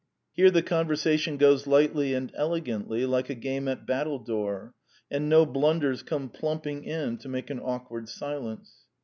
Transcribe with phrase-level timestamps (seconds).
[0.33, 4.73] Here the conversation goes lightly and elegantly, like a game at battledore;
[5.11, 8.87] and no blun ders come plumping in to make an awkward silence.